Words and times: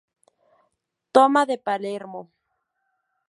Toma 1.15 1.41
de 1.49 1.57
Palermo. 1.67 2.21